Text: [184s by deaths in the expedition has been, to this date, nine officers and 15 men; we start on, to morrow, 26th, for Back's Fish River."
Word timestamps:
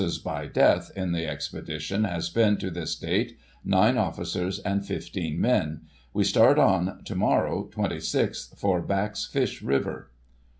[184s 0.03 0.23
by 0.23 0.47
deaths 0.47 0.89
in 0.89 1.11
the 1.11 1.27
expedition 1.27 2.05
has 2.05 2.27
been, 2.27 2.57
to 2.57 2.71
this 2.71 2.95
date, 2.95 3.37
nine 3.63 3.99
officers 3.99 4.57
and 4.61 4.83
15 4.83 5.39
men; 5.39 5.81
we 6.11 6.23
start 6.23 6.57
on, 6.57 7.03
to 7.03 7.13
morrow, 7.13 7.69
26th, 7.71 8.57
for 8.57 8.81
Back's 8.81 9.27
Fish 9.27 9.61
River." 9.61 10.09